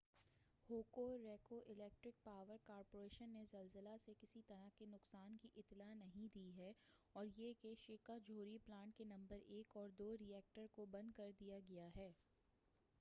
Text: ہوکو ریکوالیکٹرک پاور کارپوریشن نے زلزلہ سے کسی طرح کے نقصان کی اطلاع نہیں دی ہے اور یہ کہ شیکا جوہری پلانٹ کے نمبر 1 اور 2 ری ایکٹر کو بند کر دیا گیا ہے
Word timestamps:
ہوکو 0.69 1.03
ریکوالیکٹرک 1.17 2.23
پاور 2.23 2.57
کارپوریشن 2.65 3.29
نے 3.29 3.43
زلزلہ 3.51 3.95
سے 4.05 4.13
کسی 4.21 4.41
طرح 4.47 4.67
کے 4.77 4.85
نقصان 4.85 5.37
کی 5.41 5.49
اطلاع 5.55 5.93
نہیں 5.93 6.27
دی 6.35 6.49
ہے 6.57 6.71
اور 7.15 7.25
یہ 7.37 7.53
کہ 7.61 7.73
شیکا 7.79 8.17
جوہری 8.25 8.57
پلانٹ 8.65 8.97
کے 8.97 9.03
نمبر 9.05 9.47
1 9.59 9.75
اور 9.75 9.89
2 9.99 10.11
ری 10.19 10.33
ایکٹر 10.33 10.65
کو 10.73 10.85
بند 10.91 11.11
کر 11.17 11.31
دیا 11.39 11.59
گیا 11.69 11.89
ہے 11.95 12.11